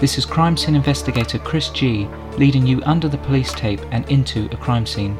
[0.00, 2.08] This is crime scene investigator Chris G,
[2.38, 5.14] leading you under the police tape and into a crime scene.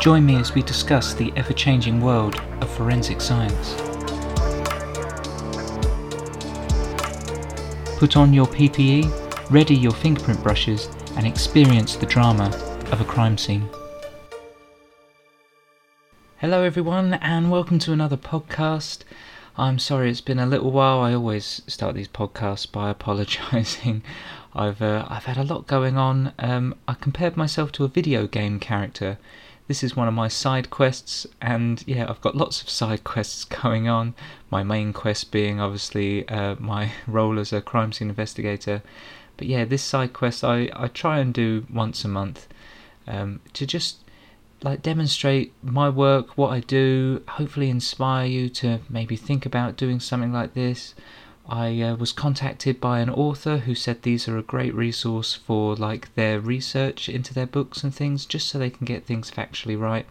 [0.00, 3.74] Join me as we discuss the ever changing world of forensic science.
[8.00, 12.46] Put on your PPE, ready your fingerprint brushes, and experience the drama
[12.90, 13.68] of a crime scene.
[16.38, 19.04] Hello, everyone, and welcome to another podcast.
[19.58, 21.00] I'm sorry it's been a little while.
[21.00, 24.04] I always start these podcasts by apologising.
[24.54, 26.32] I've uh, I've had a lot going on.
[26.38, 29.18] Um, I compared myself to a video game character.
[29.66, 33.44] This is one of my side quests, and yeah, I've got lots of side quests
[33.62, 34.14] going on.
[34.48, 38.82] My main quest being obviously uh, my role as a crime scene investigator.
[39.36, 42.46] But yeah, this side quest I, I try and do once a month
[43.08, 44.04] um, to just
[44.62, 50.00] like demonstrate my work, what I do, hopefully inspire you to maybe think about doing
[50.00, 50.94] something like this.
[51.48, 55.74] I uh, was contacted by an author who said these are a great resource for
[55.76, 59.78] like their research into their books and things, just so they can get things factually
[59.78, 60.06] right.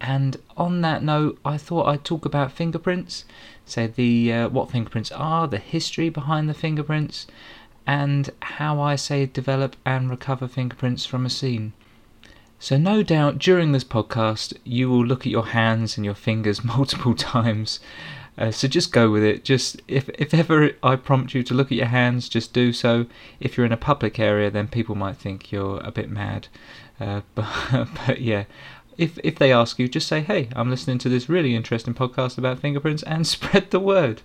[0.00, 3.24] And on that note, I thought I'd talk about fingerprints,
[3.64, 7.26] say the uh, what fingerprints are, the history behind the fingerprints,
[7.86, 11.72] and how I say develop and recover fingerprints from a scene.
[12.64, 16.64] So, no doubt during this podcast, you will look at your hands and your fingers
[16.74, 17.78] multiple times.
[18.38, 19.44] Uh, so just go with it.
[19.44, 23.04] Just if if ever I prompt you to look at your hands, just do so.
[23.38, 26.48] If you're in a public area, then people might think you're a bit mad.
[26.98, 28.44] Uh, but, but yeah,
[28.96, 32.38] if if they ask you, just say, "Hey, I'm listening to this really interesting podcast
[32.38, 34.22] about fingerprints," and spread the word.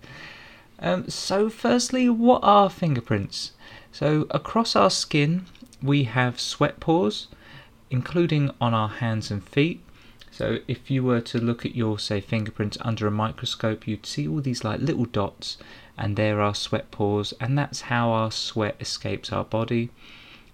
[0.79, 3.51] Um, so, firstly, what are fingerprints?
[3.91, 5.45] So, across our skin,
[5.83, 7.27] we have sweat pores
[7.91, 9.81] including on our hands and feet.
[10.31, 14.27] So if you were to look at your, say, fingerprints under a microscope, you'd see
[14.27, 15.57] all these like little dots,
[15.97, 19.89] and there are sweat pores, and that's how our sweat escapes our body.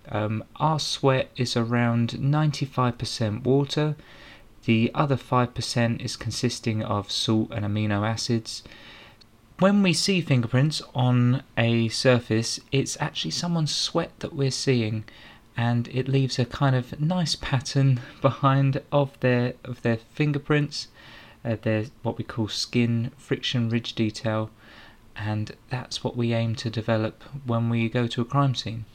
[0.10, 3.96] Um, our sweat is around 95% water.
[4.66, 8.64] The other 5% is consisting of salt and amino acids.
[9.60, 15.06] When we see fingerprints on a surface, it's actually someone's sweat that we're seeing
[15.58, 20.88] and it leaves a kind of nice pattern behind of their of their fingerprints
[21.46, 24.50] uh, their what we call skin friction ridge detail
[25.16, 28.86] and that's what we aim to develop when we go to a crime scene.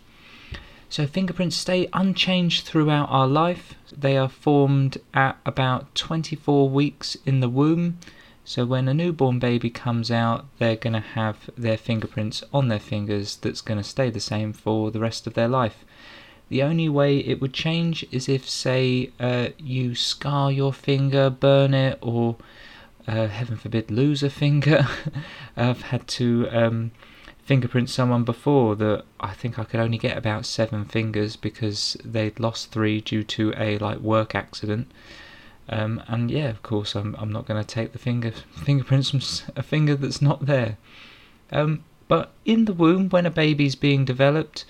[0.89, 3.75] So fingerprints stay unchanged throughout our life.
[3.97, 7.99] They are formed at about 24 weeks in the womb.
[8.45, 12.81] So when a newborn baby comes out they're going to have their fingerprints on their
[12.81, 15.85] fingers that's going to stay the same for the rest of their life
[16.51, 21.73] the only way it would change is if, say, uh, you scar your finger, burn
[21.73, 22.37] it, or
[23.07, 24.87] uh, heaven forbid, lose a finger.
[25.57, 26.91] I've had to um,
[27.39, 32.41] fingerprint someone before that I think I could only get about seven fingers because they'd
[32.41, 34.91] lost three due to a like work accident.
[35.69, 38.33] Um, and yeah, of course, I'm I'm not going to take the finger
[38.65, 39.21] fingerprints from
[39.55, 40.79] a finger that's not there.
[41.53, 44.65] Um, but in the womb, when a baby's being developed,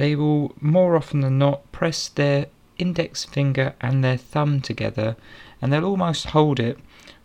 [0.00, 2.46] they will more often than not press their
[2.78, 5.14] index finger and their thumb together
[5.60, 6.78] and they'll almost hold it,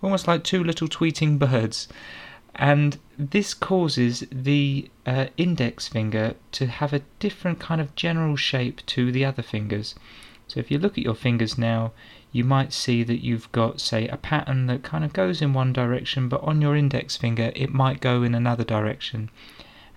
[0.03, 1.87] almost like two little tweeting birds.
[2.53, 8.85] And this causes the uh, index finger to have a different kind of general shape
[8.87, 9.95] to the other fingers.
[10.49, 11.93] So if you look at your fingers now,
[12.33, 15.71] you might see that you've got, say, a pattern that kind of goes in one
[15.71, 19.29] direction, but on your index finger it might go in another direction.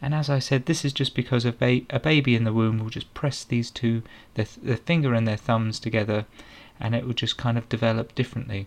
[0.01, 2.79] And as I said, this is just because a, ba- a baby in the womb
[2.79, 4.03] will just press these two,
[4.35, 6.27] the, th- the finger and their thumbs together,
[6.79, 8.67] and it will just kind of develop differently.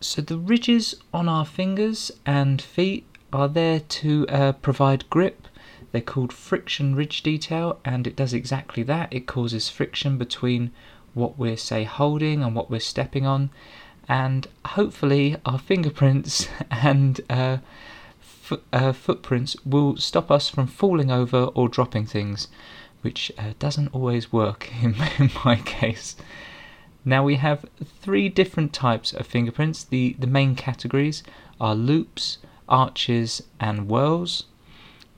[0.00, 5.48] So the ridges on our fingers and feet are there to uh, provide grip.
[5.90, 9.12] They're called friction ridge detail, and it does exactly that.
[9.12, 10.70] It causes friction between
[11.14, 13.50] what we're, say, holding and what we're stepping on,
[14.08, 17.58] and hopefully our fingerprints and uh,
[18.72, 22.48] uh, footprints will stop us from falling over or dropping things,
[23.02, 26.16] which uh, doesn't always work in, in my case.
[27.04, 27.64] Now we have
[28.02, 29.84] three different types of fingerprints.
[29.84, 31.22] The, the main categories
[31.60, 34.44] are loops, arches, and whorls.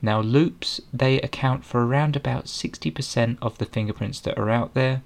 [0.01, 5.03] Now loops, they account for around about 60% of the fingerprints that are out there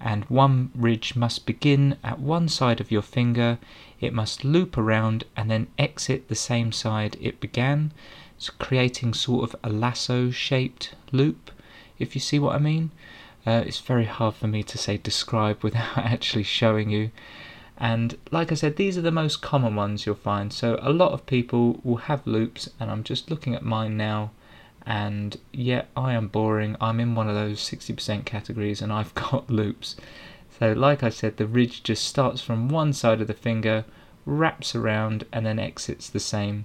[0.00, 3.58] and one ridge must begin at one side of your finger,
[4.00, 7.92] it must loop around and then exit the same side it began,
[8.38, 11.50] so creating sort of a lasso shaped loop,
[11.98, 12.90] if you see what I mean.
[13.46, 17.10] Uh, it's very hard for me to say describe without actually showing you.
[17.78, 20.52] And like I said, these are the most common ones you'll find.
[20.52, 24.32] So a lot of people will have loops, and I'm just looking at mine now,
[24.88, 26.74] and yeah, I am boring.
[26.80, 29.96] I'm in one of those 60% categories and I've got loops.
[30.58, 33.84] So, like I said, the ridge just starts from one side of the finger,
[34.24, 36.64] wraps around, and then exits the same.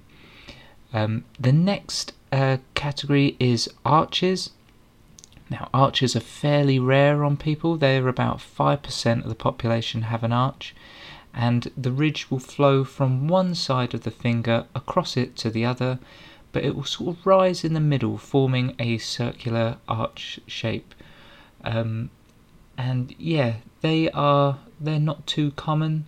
[0.92, 4.50] Um, the next uh, category is arches.
[5.50, 7.76] Now, arches are fairly rare on people.
[7.76, 10.74] They're about 5% of the population have an arch,
[11.34, 15.66] and the ridge will flow from one side of the finger across it to the
[15.66, 15.98] other,
[16.54, 20.94] but it will sort of rise in the middle, forming a circular arch shape.
[21.64, 22.10] Um,
[22.78, 26.06] and yeah, they are they're not too common,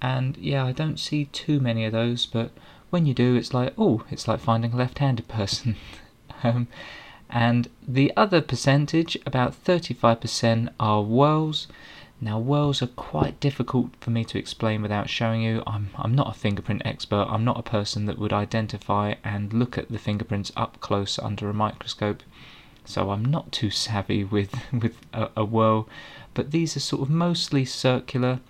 [0.00, 2.24] and yeah, I don't see too many of those.
[2.24, 2.52] But
[2.90, 5.74] when you do, it's like oh, it's like finding a left-handed person.
[6.44, 6.68] um,
[7.28, 11.66] and the other percentage, about 35%, are whorls.
[12.20, 15.62] Now, whorls are quite difficult for me to explain without showing you.
[15.68, 17.28] I'm, I'm not a fingerprint expert.
[17.30, 21.48] I'm not a person that would identify and look at the fingerprints up close under
[21.48, 22.24] a microscope.
[22.84, 25.88] So I'm not too savvy with, with a, a whorl.
[26.34, 28.40] But these are sort of mostly circular.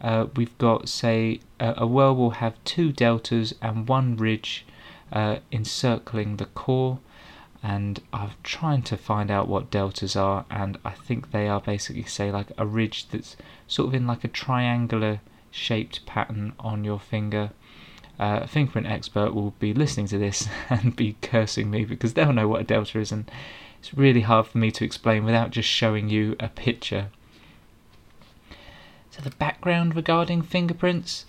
[0.00, 4.64] Uh, we've got, say, a, a whorl will have two deltas and one ridge
[5.12, 6.98] uh, encircling the core
[7.62, 12.02] and I'm trying to find out what deltas are, and I think they are basically
[12.04, 13.36] say like a ridge that's
[13.68, 15.20] sort of in like a triangular
[15.50, 17.50] shaped pattern on your finger.
[18.18, 22.32] Uh, a fingerprint expert will be listening to this and be cursing me because they'll
[22.32, 23.30] know what a delta is, and
[23.78, 27.10] it's really hard for me to explain without just showing you a picture.
[29.10, 31.26] So the background regarding fingerprints.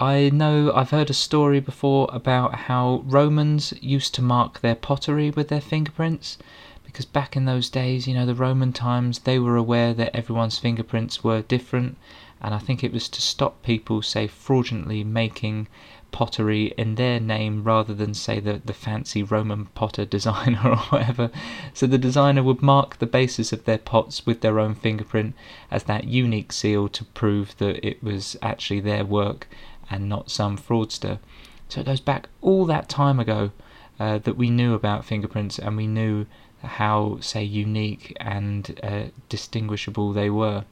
[0.00, 5.30] I know I've heard a story before about how Romans used to mark their pottery
[5.30, 6.38] with their fingerprints
[6.84, 10.58] because back in those days, you know, the Roman times, they were aware that everyone's
[10.58, 11.98] fingerprints were different,
[12.40, 15.68] and I think it was to stop people, say, fraudulently making
[16.12, 21.30] pottery in their name rather than, say, the, the fancy Roman potter designer or whatever.
[21.74, 25.34] So the designer would mark the bases of their pots with their own fingerprint
[25.70, 29.46] as that unique seal to prove that it was actually their work
[29.90, 31.18] and not some fraudster.
[31.68, 33.50] So it goes back all that time ago
[33.98, 36.26] uh, that we knew about fingerprints and we knew
[36.62, 40.64] how, say, unique and uh, distinguishable they were.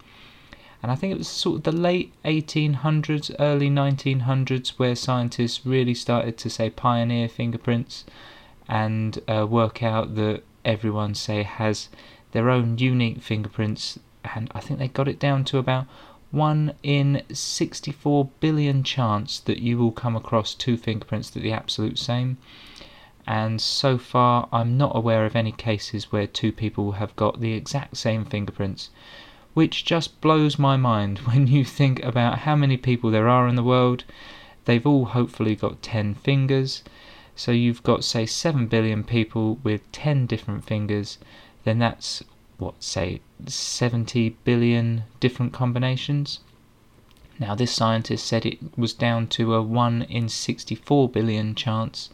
[0.82, 5.94] And I think it was sort of the late 1800s, early 1900s where scientists really
[5.94, 8.04] started to, say, pioneer fingerprints
[8.68, 11.88] and uh, work out that everyone, say, has
[12.32, 13.98] their own unique fingerprints.
[14.24, 15.86] And I think they got it down to about
[16.30, 21.52] 1 in 64 billion chance that you will come across two fingerprints that are the
[21.52, 22.36] absolute same.
[23.26, 27.52] And so far, I'm not aware of any cases where two people have got the
[27.52, 28.90] exact same fingerprints,
[29.54, 33.56] which just blows my mind when you think about how many people there are in
[33.56, 34.04] the world.
[34.66, 36.82] They've all hopefully got 10 fingers.
[37.36, 41.18] So you've got, say, 7 billion people with 10 different fingers,
[41.64, 42.22] then that's
[42.58, 46.40] what, say, 70 billion different combinations.
[47.38, 52.10] Now, this scientist said it was down to a 1 in 64 billion chance.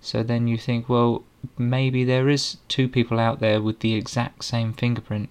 [0.00, 1.24] So then you think, well,
[1.58, 5.30] maybe there is two people out there with the exact same fingerprint.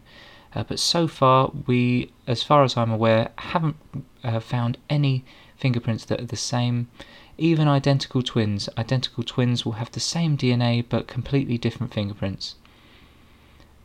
[0.53, 3.77] Uh, but so far, we, as far as I'm aware, haven't
[4.23, 5.23] uh, found any
[5.55, 6.89] fingerprints that are the same.
[7.37, 8.67] Even identical twins.
[8.77, 12.55] Identical twins will have the same DNA but completely different fingerprints.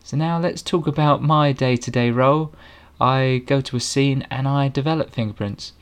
[0.06, 2.52] So now let's talk about my day-to-day role.
[3.00, 5.72] I go to a scene and I develop fingerprints.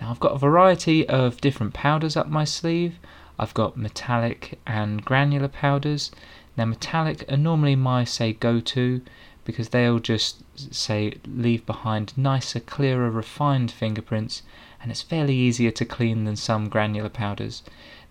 [0.00, 3.00] Now I've got a variety of different powders up my sleeve.
[3.40, 6.12] I've got metallic and granular powders.
[6.56, 9.02] Now metallic are normally my say go-to
[9.44, 14.42] because they'll just say leave behind nicer, clearer, refined fingerprints
[14.80, 17.64] and it's fairly easier to clean than some granular powders.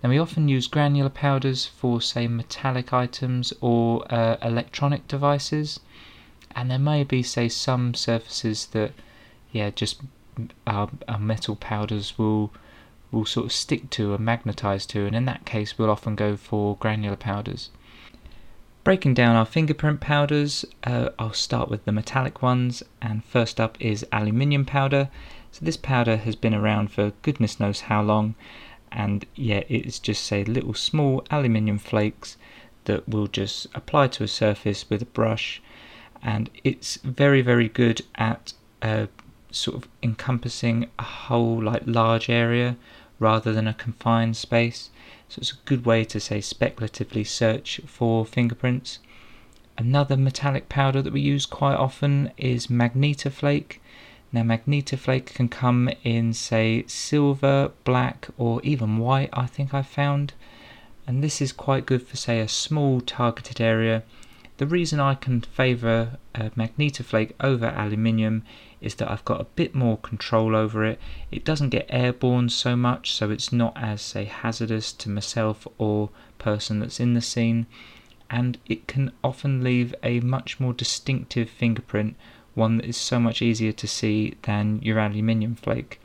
[0.06, 5.80] Now we often use granular powders for say metallic items or uh, electronic devices
[6.56, 8.92] and there may be say some surfaces that
[9.52, 10.02] yeah just
[10.68, 12.54] our, our metal powders will
[13.12, 16.38] will sort of stick to and magnetize to and in that case we'll often go
[16.38, 17.72] for granular powders.
[18.84, 23.76] Breaking down our fingerprint powders, uh, I'll start with the metallic ones and first up
[23.82, 25.10] is aluminium powder.
[25.52, 28.36] So this powder has been around for goodness knows how long
[28.96, 32.38] and yeah it's just say little small aluminium flakes
[32.86, 35.62] that will just apply to a surface with a brush.
[36.24, 39.08] And it's very very good at uh,
[39.52, 42.78] sort of encompassing a whole like large area
[43.20, 44.90] rather than a confined space.
[45.30, 49.00] So it's a good way to say speculatively search for fingerprints.
[49.78, 53.80] Another metallic powder that we use quite often is magnetoflake
[54.36, 60.34] now, magnetoflake can come in, say, silver, black, or even white, I think I found.
[61.08, 64.04] and this is quite good for say a small targeted area.
[64.58, 68.44] The reason I can favour uh, Magnetoflake over aluminium
[68.82, 71.00] is that I've got a bit more control over it.
[71.32, 76.10] It doesn't get airborne so much, so it's not as say hazardous to myself or
[76.38, 77.65] person that's in the scene,
[78.30, 82.15] and it can often leave a much more distinctive fingerprint,
[82.56, 86.00] one that is so much easier to see than your aluminium flake.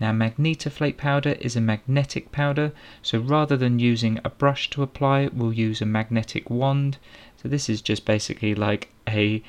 [0.00, 5.28] Now, Magnetoflake powder is a magnetic powder, so rather than using a brush to apply,
[5.32, 6.98] we'll use a magnetic wand.
[7.40, 9.42] So, this is just basically like a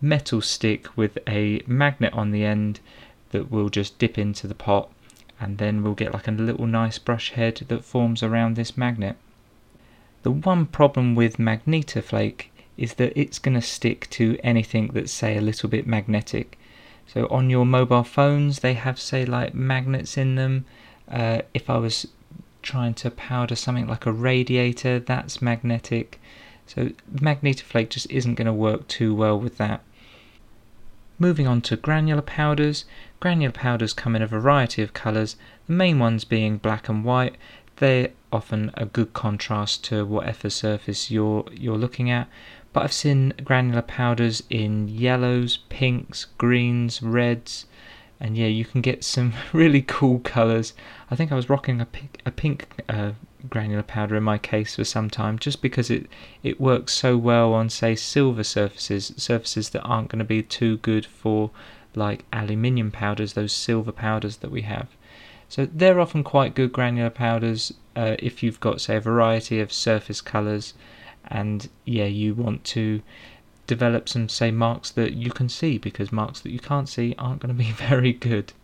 [0.00, 2.80] metal stick with a magnet on the end
[3.30, 4.90] that we'll just dip into the pot,
[5.40, 9.16] and then we'll get like a little nice brush head that forms around this magnet.
[10.22, 15.36] The one problem with Magnetoflake is that it's going to stick to anything that's, say,
[15.36, 16.58] a little bit magnetic.
[17.06, 20.64] So on your mobile phones, they have say like magnets in them.
[21.10, 22.06] Uh, if I was
[22.62, 26.20] trying to powder something like a radiator, that's magnetic.
[26.66, 29.82] So Magnetoflake just isn't going to work too well with that.
[31.18, 32.84] Moving on to granular powders.
[33.20, 35.36] Granular powders come in a variety of colours,
[35.66, 37.36] the main ones being black and white.
[37.82, 42.28] They're often a good contrast to whatever surface you're you're looking at
[42.72, 47.66] but I've seen granular powders in yellows, pinks, greens, reds,
[48.18, 50.72] and yeah, you can get some really cool colours.
[51.10, 53.12] I think I was rocking a pink, a pink uh,
[53.50, 56.06] granular powder in my case for some time, just because it
[56.42, 60.78] it works so well on say silver surfaces, surfaces that aren't going to be too
[60.78, 61.50] good for
[61.94, 64.88] like aluminium powders, those silver powders that we have.
[65.52, 69.70] So they're often quite good granular powders uh, if you've got say a variety of
[69.70, 70.72] surface colours
[71.26, 73.02] and yeah, you want to
[73.66, 77.42] develop some say marks that you can see because marks that you can't see aren't
[77.42, 78.54] going to be very good.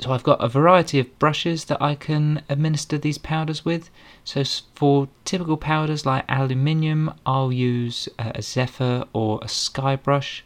[0.00, 3.88] So I've got a variety of brushes that I can administer these powders with.
[4.24, 4.42] So
[4.74, 10.42] for typical powders like aluminium, I'll use a Zephyr or a Sky brush.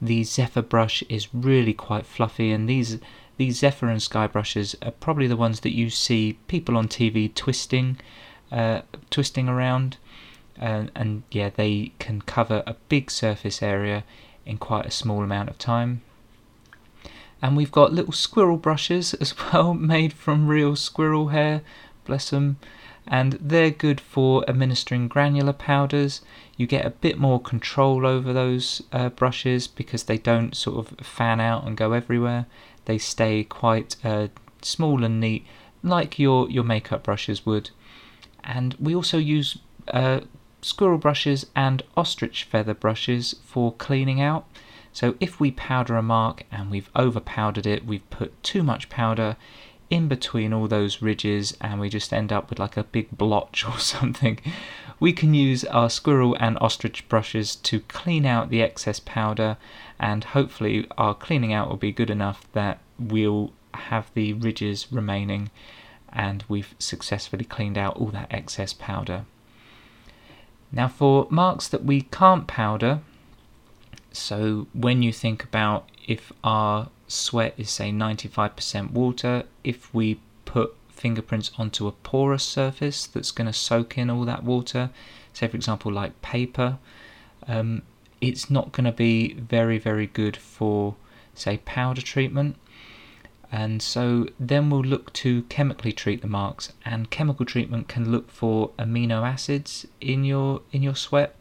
[0.00, 2.98] The Zephyr brush is really quite fluffy and these
[3.38, 7.32] these Zephyr and Sky brushes are probably the ones that you see people on TV
[7.32, 7.98] twisting,
[8.50, 9.96] uh, twisting around,
[10.60, 14.02] uh, and yeah, they can cover a big surface area
[14.44, 16.02] in quite a small amount of time.
[17.40, 21.62] And we've got little squirrel brushes as well, made from real squirrel hair,
[22.04, 22.58] bless them.
[23.10, 26.20] And they're good for administering granular powders.
[26.56, 31.06] You get a bit more control over those uh, brushes because they don't sort of
[31.06, 32.46] fan out and go everywhere
[32.88, 34.28] they stay quite uh,
[34.62, 35.46] small and neat,
[35.82, 37.70] like your, your makeup brushes would.
[38.42, 40.20] And we also use uh,
[40.62, 44.46] squirrel brushes and ostrich feather brushes for cleaning out.
[44.90, 48.88] So if we powder a mark and we've over powdered it, we've put too much
[48.88, 49.36] powder
[49.90, 53.64] in between all those ridges and we just end up with like a big blotch
[53.68, 54.38] or something,
[55.00, 59.56] we can use our squirrel and ostrich brushes to clean out the excess powder
[59.98, 65.50] and hopefully our cleaning out will be good enough that we'll have the ridges remaining
[66.12, 69.24] and we've successfully cleaned out all that excess powder.
[70.72, 73.00] Now for marks that we can't powder,
[74.12, 80.74] so when you think about if our sweat is say 95% water, if we put
[80.88, 84.90] fingerprints onto a porous surface that's going to soak in all that water,
[85.32, 86.78] say for example like paper,
[87.46, 87.82] um,
[88.20, 90.96] it's not going to be very, very good for,
[91.34, 92.56] say, powder treatment.
[93.50, 98.30] And so then we'll look to chemically treat the marks, and chemical treatment can look
[98.30, 101.34] for amino acids in your in your sweat.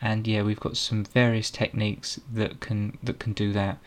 [0.00, 3.78] And yeah, we've got some various techniques that can that can do that.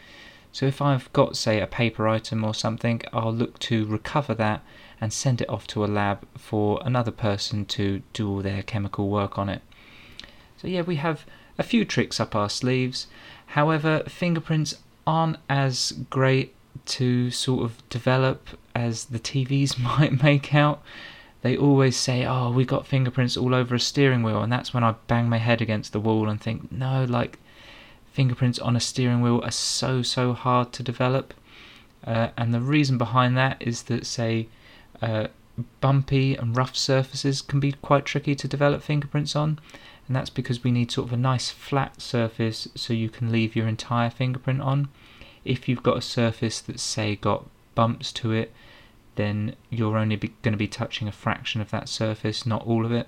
[0.57, 4.63] So if I've got say a paper item or something, I'll look to recover that
[4.99, 9.07] and send it off to a lab for another person to do all their chemical
[9.07, 9.61] work on it.
[10.59, 11.27] So yeah, we have
[11.59, 13.05] a few tricks up our sleeves.
[13.57, 14.73] However, fingerprints
[15.05, 20.81] aren't as great to sort of develop as the TVs might make out.
[21.43, 24.83] They always say, "Oh, we got fingerprints all over a steering wheel," and that's when
[24.83, 27.37] I bang my head against the wall and think, "No, like
[28.17, 31.33] fingerprints on a steering wheel are so so hard to develop."
[32.05, 34.47] Uh, and the reason behind that is that, say,
[35.01, 35.27] uh,
[35.81, 39.59] bumpy and rough surfaces can be quite tricky to develop fingerprints on
[40.07, 43.55] and that's because we need sort of a nice flat surface so you can leave
[43.55, 44.87] your entire fingerprint on.
[45.43, 47.45] If you've got a surface that's say got
[47.75, 48.53] bumps to it,
[49.15, 52.91] then you're only going to be touching a fraction of that surface, not all of
[52.91, 53.07] it,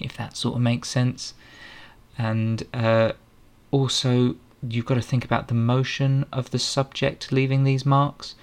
[0.00, 1.34] if that sort of makes sense.
[2.18, 3.12] And uh,
[3.70, 4.36] also,
[4.68, 8.34] you've got to think about the motion of the subject leaving these marks.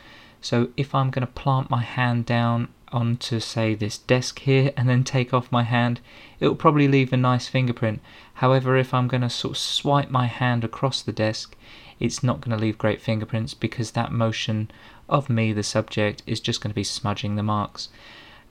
[0.42, 4.88] So if I'm going to plant my hand down onto say this desk here and
[4.88, 6.00] then take off my hand,
[6.40, 8.02] it will probably leave a nice fingerprint.
[8.36, 11.56] However, if I'm going to sort of swipe my hand across the desk,
[12.00, 14.70] it's not going to leave great fingerprints because that motion
[15.10, 17.90] of me, the subject, is just going to be smudging the marks.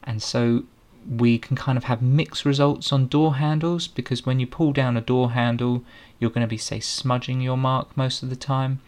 [0.02, 0.64] And so
[1.08, 4.96] we can kind of have mixed results on door handles because when you pull down
[4.96, 5.84] a door handle,
[6.18, 8.80] you're going to be, say, smudging your mark most of the time.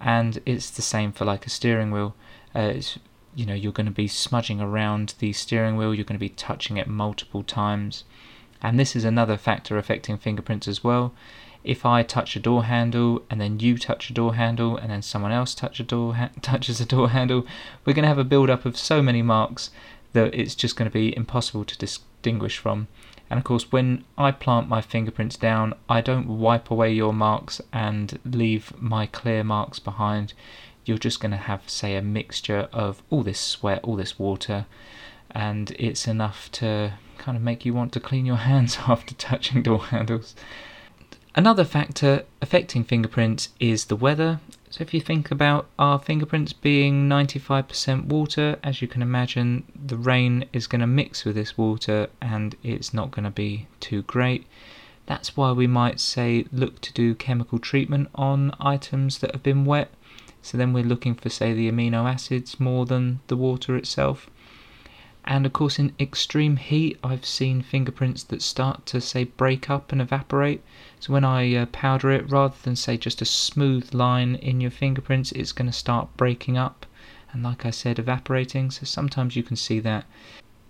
[0.00, 2.14] And it's the same for like a steering wheel.
[2.54, 2.74] Uh,
[3.34, 6.30] you know, you're going to be smudging around the steering wheel, you're going to be
[6.30, 8.04] touching it multiple times.
[8.62, 11.12] And this is another factor affecting fingerprints as well.
[11.62, 15.02] If I touch a door handle and then you touch a door handle and then
[15.02, 17.46] someone else touch a door ha- touches a door handle,
[17.84, 19.70] we're going to have a build up of so many marks
[20.16, 22.88] that it's just going to be impossible to distinguish from.
[23.28, 27.60] And of course, when I plant my fingerprints down, I don't wipe away your marks
[27.70, 30.32] and leave my clear marks behind.
[30.86, 34.64] You're just going to have, say, a mixture of all this sweat, all this water,
[35.32, 39.62] and it's enough to kind of make you want to clean your hands after touching
[39.62, 40.34] door handles.
[41.34, 44.40] Another factor affecting fingerprints is the weather.
[44.68, 49.96] So, if you think about our fingerprints being 95% water, as you can imagine, the
[49.96, 54.02] rain is going to mix with this water and it's not going to be too
[54.02, 54.44] great.
[55.06, 59.64] That's why we might say look to do chemical treatment on items that have been
[59.64, 59.90] wet.
[60.42, 64.28] So, then we're looking for, say, the amino acids more than the water itself.
[65.28, 69.90] And of course, in extreme heat, I've seen fingerprints that start to say break up
[69.90, 70.62] and evaporate.
[71.00, 74.70] So when I uh, powder it, rather than say just a smooth line in your
[74.70, 76.86] fingerprints, it's going to start breaking up
[77.32, 78.70] and, like I said, evaporating.
[78.70, 80.04] So sometimes you can see that.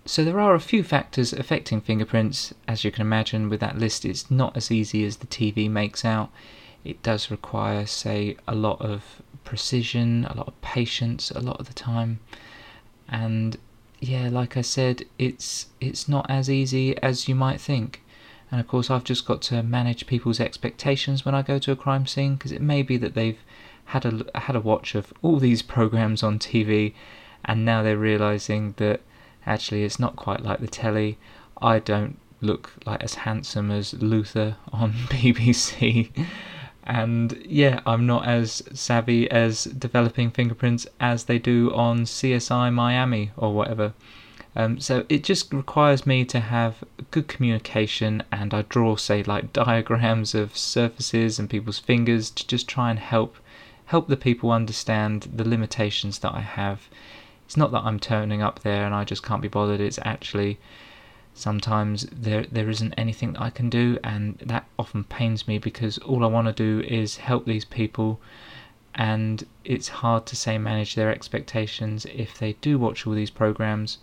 [0.05, 2.53] So there are a few factors affecting fingerprints.
[2.67, 6.03] As you can imagine, with that list, it's not as easy as the TV makes
[6.03, 6.31] out.
[6.83, 11.67] It does require, say, a lot of precision, a lot of patience, a lot of
[11.67, 12.21] the time.
[13.07, 13.57] And
[13.99, 18.03] yeah, like I said, it's it's not as easy as you might think.
[18.51, 21.75] And of course, I've just got to manage people's expectations when I go to a
[21.75, 23.39] crime scene because it may be that they've
[23.85, 26.93] had a had a watch of all these programs on TV,
[27.43, 29.01] and now they're realizing that
[29.45, 31.17] actually it's not quite like the telly.
[31.61, 36.11] I don't look like as handsome as Luther on BBC
[36.87, 43.31] and yeah, I'm not as savvy as developing fingerprints as they do on CSI Miami
[43.35, 43.93] or whatever.
[44.55, 49.51] Um, so it just requires me to have good communication, and I draw, say, like
[49.51, 53.35] diagrams of surfaces and people's fingers to just try and help
[53.87, 56.89] help the people understand the limitations that I have.
[57.45, 59.79] It's not that I'm turning up there and I just can't be bothered.
[59.79, 60.57] It's actually
[61.37, 65.97] sometimes there there isn't anything that I can do and that often pains me because
[65.99, 68.19] all I want to do is help these people
[68.95, 73.99] and it's hard to say manage their expectations if they do watch all these programs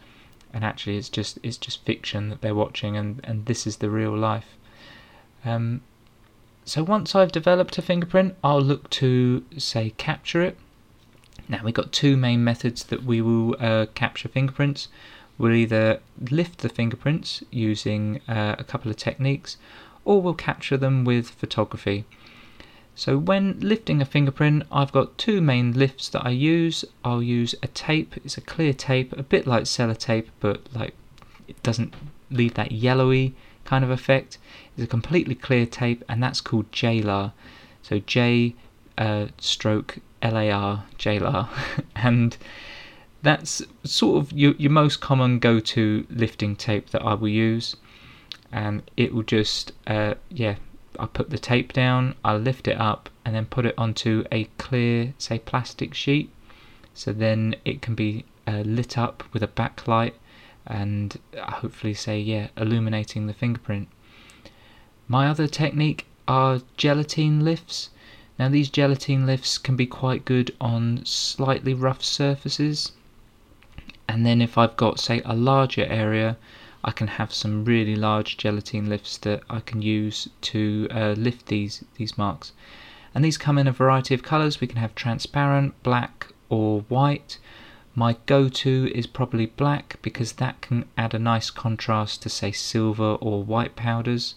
[0.53, 3.91] and actually it's just it's just fiction that they're watching and and this is the
[3.91, 4.57] real life.
[5.45, 5.83] Um,
[6.65, 10.57] so once I've developed a fingerprint I'll look to say capture it.
[11.49, 14.89] Now we've got two main methods that we will uh, capture fingerprints
[15.39, 19.57] We'll either lift the fingerprints using uh, a couple of techniques
[20.05, 22.05] or we'll capture them with photography.
[22.95, 26.85] So when lifting a fingerprint, I've got two main lifts that I use.
[27.05, 30.95] I'll use a tape, it's a clear tape, a bit like sellotape, but like
[31.49, 31.95] it doesn't
[32.31, 34.39] leave that yellowy kind of effect.
[34.77, 37.33] It's a completely clear tape, and that's called JLAR.
[37.83, 38.55] So J
[38.97, 41.49] uh, stroke LAR, JLAR.
[41.97, 42.37] and
[43.25, 47.75] that's sort of your, your most common go-to lifting tape that I will use.
[48.53, 50.57] And it will just uh, yeah
[51.01, 54.45] I put the tape down I lift it up and then put it onto a
[54.59, 56.31] clear say plastic sheet.
[56.93, 60.13] So then it can be uh, lit up with a backlight
[60.67, 63.89] and hopefully say yeah illuminating the fingerprint.
[65.09, 67.89] My other technique are gelatine lifts.
[68.39, 72.93] Now these gelatine lifts can be quite good on slightly rough surfaces
[74.09, 76.37] and then if I've got say a larger area
[76.87, 81.47] I can have some really large gelatine lifts that I can use to uh, lift
[81.47, 82.53] these these marks.
[83.15, 87.39] And these come in a variety of colors we can have transparent black or white.
[87.95, 93.15] My go-to is probably black because that can add a nice contrast to say silver
[93.15, 94.35] or white powders.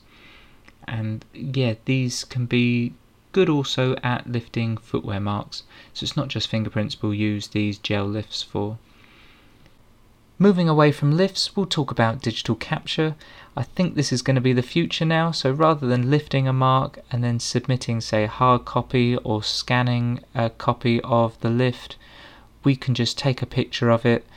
[0.88, 2.94] And yeah these can be
[3.34, 5.64] good also at lifting footwear marks.
[5.94, 8.78] So it's not just fingerprints we'll use these gel lifts for
[10.40, 13.16] Moving away from lifts, we'll talk about digital capture.
[13.56, 16.54] I think this is going to be the future now, so rather than lifting a
[16.54, 21.98] mark and then submitting, say, a hard copy or scanning a copy of the lift,
[22.64, 24.28] we can just take a picture of it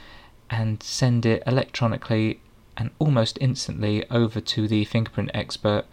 [0.49, 2.41] and send it electronically
[2.79, 5.85] and almost instantly over to the fingerprint expert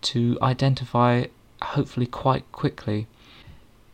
[0.00, 1.26] to identify,
[1.60, 3.06] hopefully, quite quickly.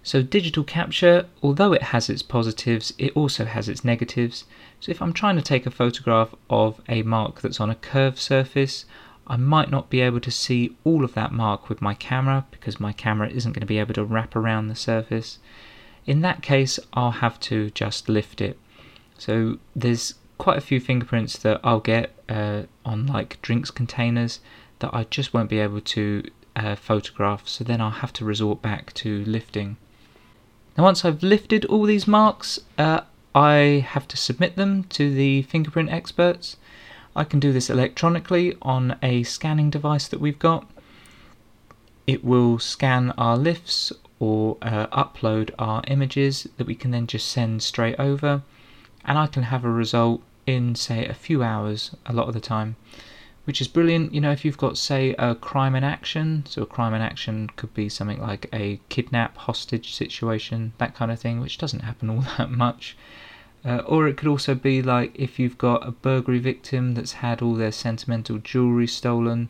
[0.06, 4.44] So, digital capture, although it has its positives, it also has its negatives.
[4.78, 8.18] So, if I'm trying to take a photograph of a mark that's on a curved
[8.18, 8.84] surface,
[9.26, 12.78] I might not be able to see all of that mark with my camera because
[12.78, 15.40] my camera isn't going to be able to wrap around the surface.
[16.06, 18.60] In that case, I'll have to just lift it.
[19.18, 24.38] So there's quite a few fingerprints that I'll get uh, on like drinks containers
[24.78, 28.62] that I just won't be able to uh, photograph, so then I'll have to resort
[28.62, 29.78] back to lifting.
[30.76, 33.00] Now, once I've lifted all these marks, uh,
[33.34, 36.58] I have to submit them to the fingerprint experts.
[37.14, 40.70] I can do this electronically on a scanning device that we've got.
[42.06, 47.28] It will scan our lifts or uh, upload our images that we can then just
[47.28, 48.42] send straight over,
[49.04, 52.40] and I can have a result in, say, a few hours a lot of the
[52.40, 52.76] time,
[53.46, 54.12] which is brilliant.
[54.12, 57.48] You know, if you've got, say, a crime in action, so a crime in action
[57.54, 62.10] could be something like a kidnap, hostage situation, that kind of thing, which doesn't happen
[62.10, 62.96] all that much.
[63.64, 67.40] Uh, or it could also be like if you've got a burglary victim that's had
[67.40, 69.48] all their sentimental jewellery stolen,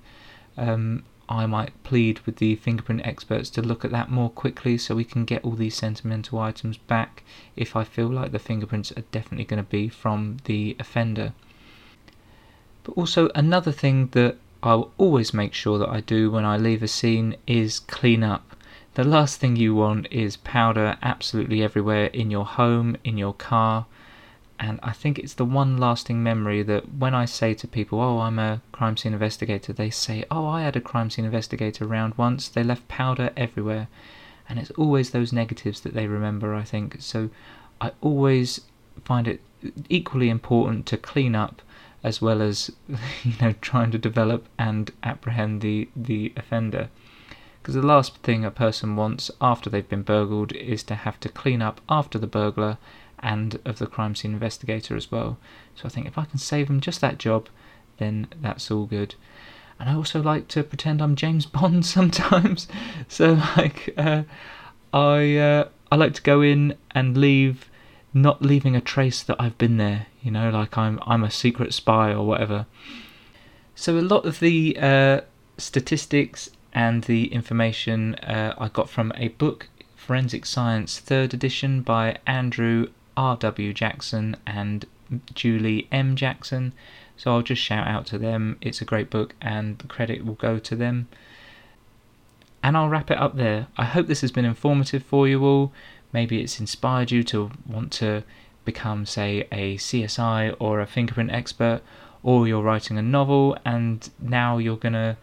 [0.59, 4.95] um, I might plead with the fingerprint experts to look at that more quickly so
[4.95, 7.25] we can get all these sentimental items back
[7.57, 11.33] if I feel like the fingerprints are definitely going to be from the offender.
[12.87, 16.85] But also, another thing that I'll always make sure that I do when I leave
[16.85, 18.55] a scene is clean up.
[18.95, 23.87] The last thing you want is powder absolutely everywhere in your home, in your car,
[24.61, 28.21] and I think it's the one lasting memory that when I say to people, "Oh,
[28.21, 32.15] I'm a crime scene investigator," they say, "Oh, I had a crime scene investigator around
[32.17, 32.49] once.
[32.49, 33.89] They left powder everywhere,"
[34.49, 36.55] and it's always those negatives that they remember.
[36.55, 37.31] I think so.
[37.81, 38.61] I always
[39.05, 39.41] find it
[39.89, 41.63] equally important to clean up
[42.07, 42.71] as well as
[43.25, 46.89] you know trying to develop and apprehend the the offender
[47.61, 51.29] because the last thing a person wants after they've been burgled is to have to
[51.29, 52.79] clean up after the burglar
[53.19, 55.37] and of the crime scene investigator as well.
[55.75, 57.49] So I think if I can save them just that job,
[57.99, 59.17] then that's all good.
[59.81, 62.69] And I also like to pretend I'm James Bond sometimes.
[63.09, 64.23] so like uh,
[64.93, 67.69] I uh, I like to go in and leave
[68.17, 71.75] not leaving a trace that I've been there, you know, like I'm I'm a secret
[71.75, 72.67] spy or whatever.
[73.75, 75.21] So a lot of the uh,
[75.59, 82.17] statistics and the information uh, I got from a book, Forensic Science, third edition by
[82.27, 83.75] Andrew R.W.
[83.75, 84.87] Jackson and
[85.35, 86.17] Julie M.
[86.17, 86.73] Jackson.
[87.19, 88.57] So I'll just shout out to them.
[88.63, 91.09] It's a great book, and the credit will go to them.
[92.63, 93.69] And I'll wrap it up there.
[93.77, 95.73] I hope this has been informative for you all.
[96.13, 98.25] Maybe it's inspired you to want to
[98.65, 101.81] become, say, a CSI or a fingerprint expert,
[102.23, 105.17] or you're writing a novel and now you're going to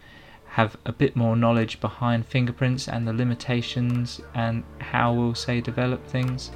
[0.45, 6.05] have a bit more knowledge behind fingerprints and the limitations and how we'll, say, develop
[6.07, 6.51] things.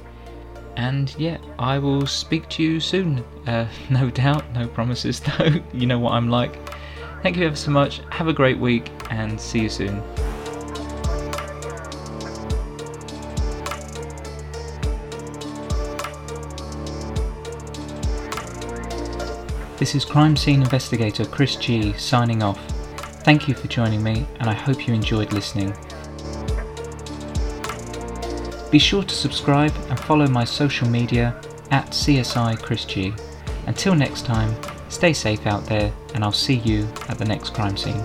[0.76, 3.24] And yeah, I will speak to you soon.
[3.46, 5.54] Uh, no doubt, no promises though.
[5.72, 6.58] you know what I'm like.
[7.22, 8.00] Thank you ever so much.
[8.10, 10.00] Have a great week and see you soon.
[19.78, 22.58] This is crime scene investigator Chris G signing off.
[23.22, 25.72] Thank you for joining me, and I hope you enjoyed listening.
[28.72, 33.14] Be sure to subscribe and follow my social media at CSI Chris G.
[33.68, 34.52] Until next time,
[34.88, 38.02] stay safe out there, and I'll see you at the next crime scene.